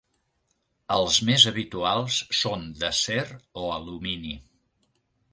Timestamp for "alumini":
3.75-4.33